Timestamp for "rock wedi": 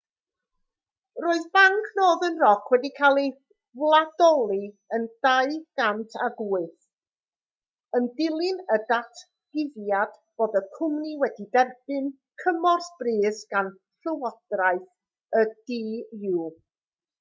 2.43-2.89